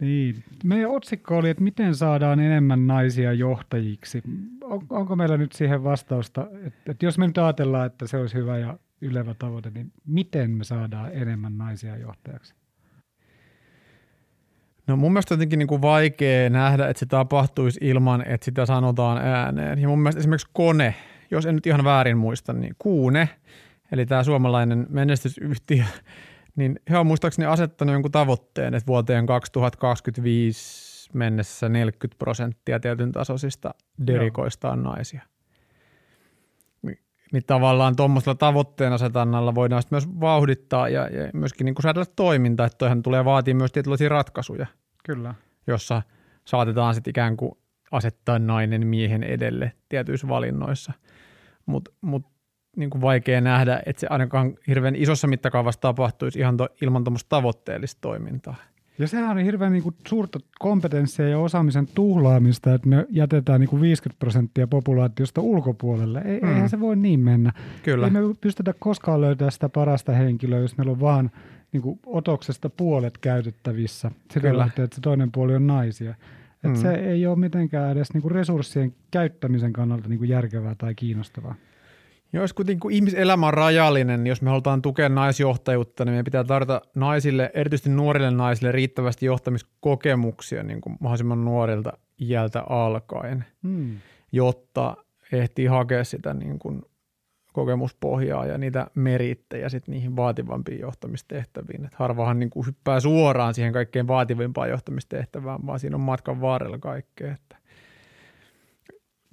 [0.00, 0.44] Niin.
[0.64, 4.22] Meidän otsikko oli, että miten saadaan enemmän naisia johtajiksi.
[4.62, 8.34] On, onko meillä nyt siihen vastausta, että, että jos me nyt ajatellaan, että se olisi
[8.34, 12.54] hyvä ja ylevä tavoite, niin miten me saadaan enemmän naisia johtajaksi?
[14.86, 19.18] No mun mielestä jotenkin niin kuin vaikea nähdä, että se tapahtuisi ilman, että sitä sanotaan
[19.18, 19.78] ääneen.
[19.78, 20.94] Ja mun mielestä esimerkiksi kone,
[21.30, 23.28] jos en nyt ihan väärin muista, niin Kuune,
[23.92, 25.84] eli tämä suomalainen menestysyhtiö,
[26.56, 33.74] niin he on muistaakseni asettanut jonkun tavoitteen, että vuoteen 2025 mennessä 40 prosenttia tietyn tasoisista
[34.06, 35.22] derikoista on naisia.
[37.32, 42.78] Niin tavallaan tuommoisella tavoitteen asetannalla voidaan myös vauhdittaa ja, ja myöskin niin säädellä toimintaa, että
[42.78, 44.66] toihan tulee vaatii myös tietynlaisia ratkaisuja.
[45.04, 45.34] Kyllä.
[45.66, 46.02] Jossa
[46.44, 47.52] saatetaan sitten ikään kuin
[47.92, 50.92] asettaa nainen miehen edelle tietyissä valinnoissa.
[51.66, 52.26] Mutta mut,
[52.76, 57.28] niin kuin vaikea nähdä, että se ainakaan hirveän isossa mittakaavassa tapahtuisi ihan to, ilman tuommoista
[57.28, 58.54] tavoitteellista toimintaa.
[58.98, 63.68] Ja sehän on hirveän niin kuin suurta kompetenssia ja osaamisen tuhlaamista, että me jätetään niin
[63.68, 66.22] kuin 50 prosenttia populaatiosta ulkopuolelle.
[66.24, 66.48] Ei, mm.
[66.48, 67.52] Eihän se voi niin mennä.
[67.82, 68.06] Kyllä.
[68.06, 71.30] Ei me pystytä koskaan löytämään sitä parasta henkilöä, jos meillä on vaan
[71.72, 74.10] niin kuin otoksesta puolet käytettävissä.
[74.28, 74.58] Sitä Kyllä.
[74.58, 76.14] Lähtee, että se toinen puoli on naisia.
[76.64, 76.74] Et mm.
[76.74, 81.54] Se ei ole mitenkään edes niin kuin resurssien käyttämisen kannalta niin kuin järkevää tai kiinnostavaa.
[82.32, 86.82] Jos kuitenkin ihmiselämä on rajallinen, niin jos me halutaan tukea naisjohtajuutta, niin meidän pitää tarjota
[86.94, 93.98] naisille, erityisesti nuorille naisille, riittävästi johtamiskokemuksia niin kuin mahdollisimman nuorilta iältä alkaen, hmm.
[94.32, 94.96] jotta
[95.32, 96.82] ehtii hakea sitä niin kuin
[97.52, 101.84] kokemuspohjaa ja niitä merittejä sit niihin vaativampiin johtamistehtäviin.
[101.84, 106.78] Et harvahan niin kuin hyppää suoraan siihen kaikkein vaativimpaan johtamistehtävään, vaan siinä on matkan varrella
[106.78, 107.32] kaikkea.
[107.32, 107.56] Että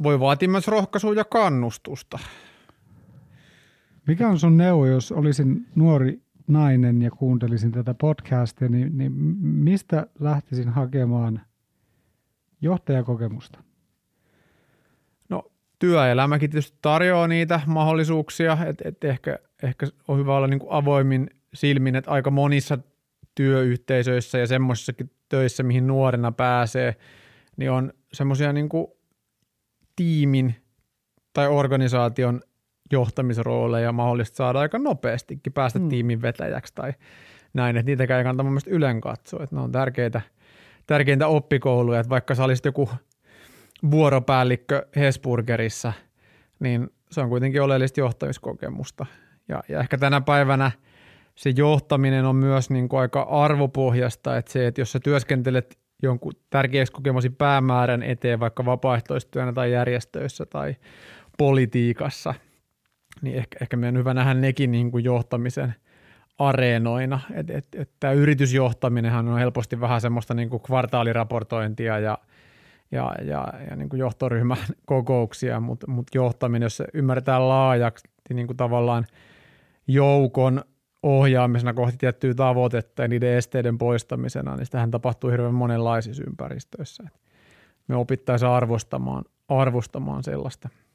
[0.03, 2.19] voi vaatia myös rohkaisua ja kannustusta.
[4.07, 10.07] Mikä on sun neuvo, jos olisin nuori nainen ja kuuntelisin tätä podcastia, niin, niin mistä
[10.19, 11.41] lähtisin hakemaan
[12.61, 13.63] johtajakokemusta?
[15.29, 20.71] No työelämäkin tietysti tarjoaa niitä mahdollisuuksia, että et ehkä, ehkä on hyvä olla niin kuin
[20.71, 22.77] avoimin silmin, että aika monissa
[23.35, 26.95] työyhteisöissä ja semmoisissakin töissä, mihin nuorena pääsee,
[27.57, 28.69] niin on semmoisia niin
[29.95, 30.55] tiimin
[31.33, 32.41] tai organisaation
[32.91, 35.89] johtamisrooleja mahdollista saada aika nopeastikin päästä mm.
[35.89, 36.93] tiimin vetäjäksi tai
[37.53, 40.21] näin, että niitäkään ei kannata mun mielestä ylen katsoa, että ne on tärkeitä,
[40.87, 42.89] tärkeintä oppikouluja, että vaikka sä olisit joku
[43.91, 45.93] vuoropäällikkö Hesburgerissa,
[46.59, 49.05] niin se on kuitenkin oleellista johtamiskokemusta.
[49.47, 50.71] Ja, ja ehkä tänä päivänä
[51.35, 56.33] se johtaminen on myös niin kuin aika arvopohjasta, että se, että jos sä työskentelet jonkun
[56.49, 60.75] tärkeäksi kokemasi päämäärän eteen vaikka vapaaehtoistyönä tai järjestöissä tai
[61.37, 62.33] politiikassa–
[63.21, 65.75] niin ehkä, ehkä meidän on hyvä nähdä nekin niin kuin johtamisen
[66.37, 67.19] areenoina.
[67.33, 72.17] Et, et, et tämä yritysjohtaminenhan on helposti vähän semmoista niin kuin kvartaaliraportointia ja,
[72.91, 78.47] ja, ja, ja niin kuin johtoryhmän kokouksia, mutta mut johtaminen, jos se ymmärretään laajaksi, niin
[78.47, 79.05] kuin tavallaan
[79.87, 80.61] joukon
[81.03, 87.03] ohjaamisena kohti tiettyä tavoitetta ja niiden esteiden poistamisena, niin sitähän tapahtuu hirveän monenlaisissa ympäristöissä.
[87.87, 90.69] Me opittaisiin arvostamaan, arvostamaan sellaista–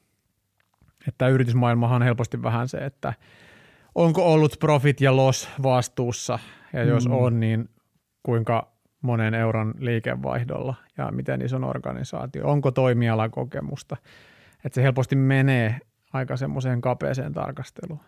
[1.07, 3.13] että yritysmaailmahan on helposti vähän se, että
[3.95, 6.39] onko ollut profit ja loss vastuussa,
[6.73, 7.13] ja jos mm.
[7.13, 7.69] on, niin
[8.23, 13.97] kuinka monen euron liikevaihdolla ja miten ison organisaatio, onko toimialakokemusta.
[14.65, 15.79] Että se helposti menee
[16.13, 17.99] aika semmoiseen kapeeseen tarkasteluun.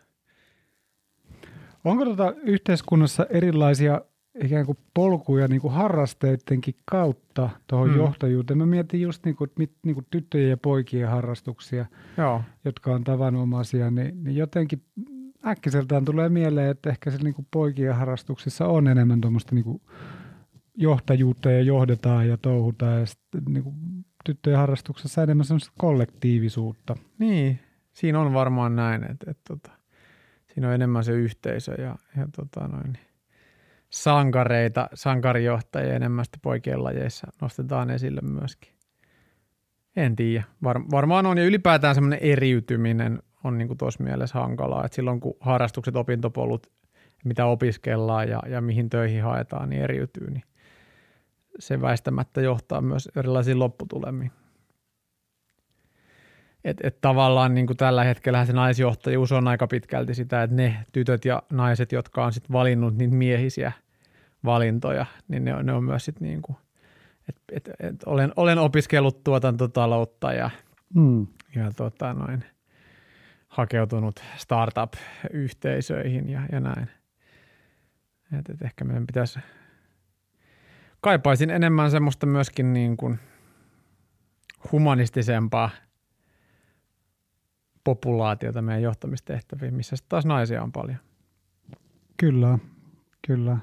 [1.84, 4.01] Onko tuota yhteiskunnassa erilaisia
[4.43, 7.98] ikään kuin polkuja niin kuin harrasteidenkin kautta tuohon hmm.
[7.98, 8.58] johtajuuteen.
[8.58, 11.86] Mä mietin just niin kuin, niin kuin tyttöjen ja poikien harrastuksia,
[12.17, 12.41] Joo.
[12.65, 14.82] jotka on tavanomaisia, niin, niin jotenkin
[15.45, 19.82] äkkiseltään tulee mieleen, että ehkä se niin kuin poikien harrastuksissa on enemmän tuommoista niin kuin
[20.78, 23.76] johtajuutta ja johdetaan ja touhutaan ja sitten niin kuin
[24.26, 26.95] tyttöjen harrastuksessa enemmän semmoista kollektiivisuutta.
[27.19, 27.60] Niin,
[27.93, 29.71] siinä on varmaan näin, että, että, että tota,
[30.54, 33.14] siinä on enemmän se yhteisö ja, ja tota noin, niin
[33.95, 38.71] sankareita, sankarijohtajia enemmän poikien lajeissa nostetaan esille myöskin.
[39.95, 40.43] En tiedä.
[40.63, 45.34] Var, varmaan on ja ylipäätään semmoinen eriytyminen on niin tuossa mielessä hankalaa, että silloin kun
[45.39, 46.71] harrastukset, opintopolut,
[47.25, 50.43] mitä opiskellaan ja, ja mihin töihin haetaan, niin eriytyy, niin
[51.60, 54.31] se väistämättä johtaa myös erilaisiin lopputulemiin.
[56.63, 60.77] Et, et tavallaan niin kuin tällä hetkellä se naisjohtajuus on aika pitkälti sitä, että ne
[60.91, 63.71] tytöt ja naiset, jotka on sitten valinnut niitä miehisiä–
[64.45, 66.58] valintoja, niin ne on, ne on myös sitten niin kuin,
[67.29, 70.49] että et, et olen, olen opiskellut tuotantotaloutta ja,
[70.93, 71.27] mm.
[71.55, 72.45] ja tota noin,
[73.47, 76.89] hakeutunut startup-yhteisöihin ja, ja näin.
[78.39, 79.39] Et, et ehkä meidän pitäisi,
[81.01, 83.19] kaipaisin enemmän semmoista myöskin niin kuin
[84.71, 85.69] humanistisempaa
[87.84, 90.97] populaatiota meidän johtamistehtäviin, missä taas naisia on paljon.
[92.17, 92.60] Kyllä,
[93.27, 93.58] kyllä.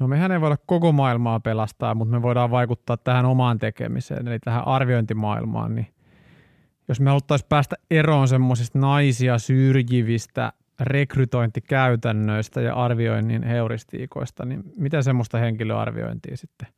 [0.00, 4.38] No mehän ei voida koko maailmaa pelastaa, mutta me voidaan vaikuttaa tähän omaan tekemiseen, eli
[4.38, 5.74] tähän arviointimaailmaan.
[5.74, 5.86] Niin
[6.88, 15.38] jos me haluttaisiin päästä eroon semmoisista naisia syrjivistä rekrytointikäytännöistä ja arvioinnin heuristiikoista, niin miten semmoista
[15.38, 16.68] henkilöarviointia sitten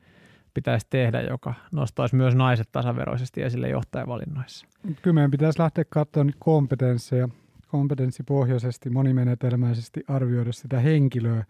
[0.55, 4.67] pitäisi tehdä, joka nostaisi myös naiset tasaveroisesti esille johtajavalinnoissa?
[5.03, 7.29] Kyllä meidän pitäisi lähteä katsomaan kompetensseja,
[7.69, 11.45] kompetenssipohjaisesti, monimenetelmäisesti arvioida sitä henkilöä,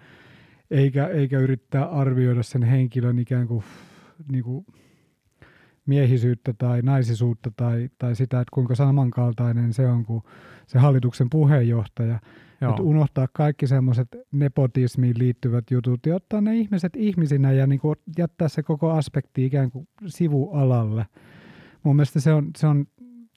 [0.70, 3.64] eikä, eikä yrittää arvioida sen henkilön ikään kuin,
[4.32, 4.66] niin kuin
[5.86, 10.22] miehisyyttä tai naisisuutta tai, tai sitä, että kuinka samankaltainen se on kuin
[10.66, 12.20] se hallituksen puheenjohtaja.
[12.70, 17.96] Että unohtaa kaikki semmoiset nepotismiin liittyvät jutut ja ottaa ne ihmiset ihmisinä ja niin kuin
[18.18, 21.06] jättää se koko aspekti ikään kuin sivualalle.
[21.82, 22.86] Mun mielestä se on, se on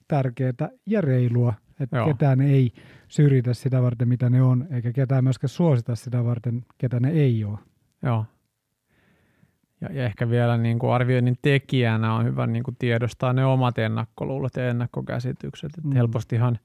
[0.08, 2.06] tärkeää ja reilua, että Joo.
[2.06, 2.72] ketään ei
[3.08, 7.44] syrjitä sitä varten, mitä ne on, eikä ketään myöskään suosita sitä varten, ketä ne ei
[7.44, 7.58] ole.
[8.02, 8.26] Joo.
[9.80, 13.78] Ja, ja ehkä vielä niin kuin arvioinnin tekijänä on hyvä niin kuin tiedostaa ne omat
[13.78, 15.72] ennakkoluulot ja ennakkokäsitykset.
[15.82, 15.92] Mm.
[15.92, 16.58] helpostihan,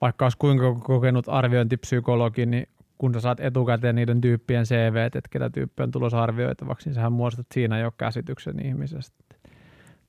[0.00, 5.50] vaikka olisi kuinka kokenut arviointipsykologi, niin kun sä saat etukäteen niiden tyyppien CV, että ketä
[5.50, 9.24] tyyppi on tulossa arvioitavaksi, niin sähän muodostat siinä jo käsityksen ihmisestä.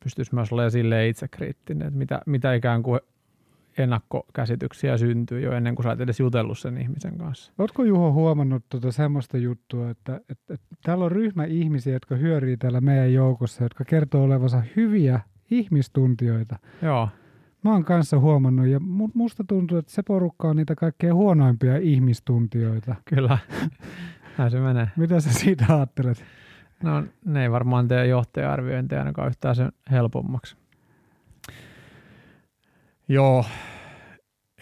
[0.03, 2.99] Pystyisi myös olemaan silleen itsekriittinen, että mitä, mitä ikään kuin
[3.77, 7.51] ennakkokäsityksiä syntyy jo ennen kuin sä oot edes jutellut sen ihmisen kanssa.
[7.57, 12.57] Oletko Juho huomannut tuota semmoista juttua, että, että, että täällä on ryhmä ihmisiä, jotka hyörii
[12.57, 15.19] täällä meidän joukossa, jotka kertoo olevansa hyviä
[15.51, 16.55] ihmistuntijoita.
[16.81, 17.09] Joo.
[17.63, 18.79] Mä oon kanssa huomannut ja
[19.13, 22.95] musta tuntuu, että se porukka on niitä kaikkein huonoimpia ihmistuntijoita.
[23.05, 23.37] Kyllä,
[24.37, 24.87] näin se menee.
[24.97, 26.25] Mitä sä siitä ajattelet?
[26.83, 30.57] No ne ei varmaan tee johtaja-arviointia ainakaan yhtään sen helpommaksi.
[33.07, 33.45] Joo,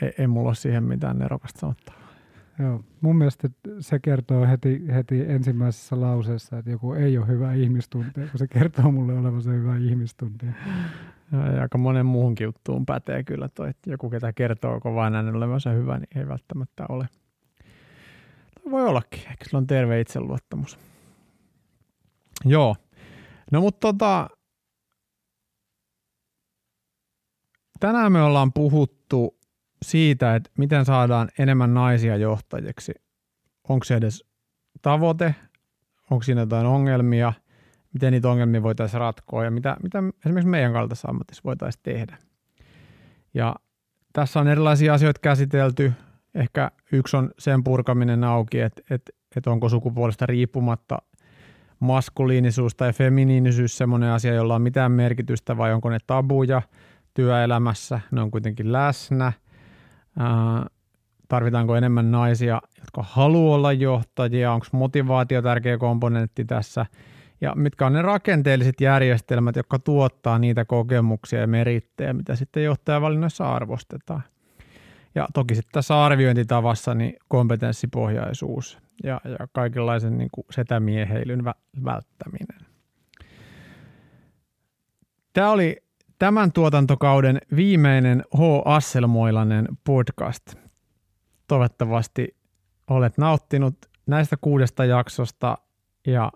[0.01, 1.95] ei, ei mulla ole siihen mitään nerokasta sanottaa.
[2.59, 8.27] Joo, mun mielestä se kertoo heti, heti ensimmäisessä lauseessa, että joku ei ole hyvä ihmistuntija,
[8.27, 10.51] kun se kertoo mulle olevansa hyvä ihmistuntija.
[11.31, 15.69] Ja aika monen muuhunkin juttuun pätee kyllä toi, että joku ketä kertoo kovaa näin olevansa
[15.69, 17.09] hyvä, niin ei välttämättä ole.
[18.71, 20.79] Voi ollakin, ehkä sillä on terve itseluottamus.
[22.45, 22.75] Joo.
[23.51, 24.29] No mutta tota,
[27.79, 29.37] tänään me ollaan puhuttu
[29.81, 32.93] siitä, että miten saadaan enemmän naisia johtajiksi.
[33.69, 34.25] Onko se edes
[34.81, 35.35] tavoite?
[36.11, 37.33] Onko siinä jotain ongelmia?
[37.93, 42.17] Miten niitä ongelmia voitaisiin ratkoa ja mitä, mitä esimerkiksi meidän kaltaisessa ammatissa voitaisiin tehdä?
[43.33, 43.55] Ja
[44.13, 45.93] tässä on erilaisia asioita käsitelty.
[46.35, 50.97] Ehkä yksi on sen purkaminen auki, että, että, että onko sukupuolesta riippumatta
[51.79, 56.61] maskuliinisuus tai feminiinisyys semmoinen asia, jolla on mitään merkitystä vai onko ne tabuja–
[57.15, 59.33] työelämässä, ne on kuitenkin läsnä.
[61.27, 66.85] Tarvitaanko enemmän naisia, jotka haluaa olla johtajia, onko motivaatio tärkeä komponentti tässä,
[67.41, 73.53] ja mitkä on ne rakenteelliset järjestelmät, jotka tuottaa niitä kokemuksia ja merittejä, mitä sitten johtajavalinnoissa
[73.53, 74.23] arvostetaan.
[75.15, 81.45] Ja toki sitten tässä arviointitavassa niin kompetenssipohjaisuus ja, ja kaikenlaisen niin kuin setämieheilyn
[81.85, 82.65] välttäminen.
[85.33, 85.84] Tämä oli
[86.19, 88.39] tämän tuotantokauden viimeinen H.
[88.65, 90.55] Asselmoilainen podcast.
[91.47, 92.35] Toivottavasti
[92.87, 93.75] olet nauttinut
[94.07, 95.57] näistä kuudesta jaksosta
[96.07, 96.31] ja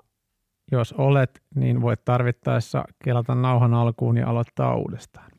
[0.71, 5.31] jos olet, niin voit tarvittaessa kelata nauhan alkuun ja aloittaa uudestaan.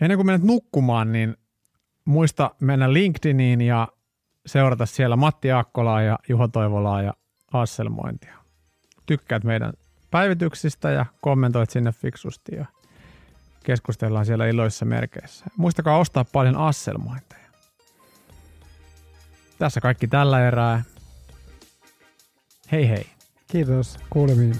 [0.00, 1.36] Ennen kuin menet nukkumaan, niin
[2.04, 3.88] muista mennä LinkedIniin ja
[4.46, 7.14] seurata siellä Matti Akkolaa ja Juho Toivolaa ja
[7.52, 8.36] Asselmointia.
[9.06, 9.72] Tykkäät meidän
[10.10, 12.66] päivityksistä ja kommentoit sinne fiksusti ja
[13.64, 15.44] keskustellaan siellä iloissa merkeissä.
[15.56, 17.46] Muistakaa ostaa paljon asselmointeja.
[19.58, 20.84] Tässä kaikki tällä erää.
[22.72, 23.06] Hei hei.
[23.48, 24.56] Kiitos, kuulemiin.